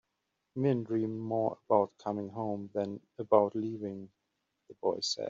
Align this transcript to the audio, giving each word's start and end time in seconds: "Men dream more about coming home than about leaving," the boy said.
"Men 0.55 0.83
dream 0.83 1.19
more 1.19 1.59
about 1.69 1.95
coming 1.99 2.29
home 2.29 2.71
than 2.73 3.01
about 3.19 3.53
leaving," 3.55 4.09
the 4.67 4.73
boy 4.81 4.99
said. 5.01 5.19